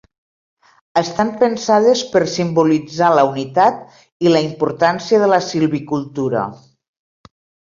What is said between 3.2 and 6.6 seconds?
unitat i la importància de la silvicultura.